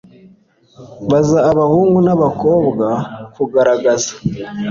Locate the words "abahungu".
1.51-1.97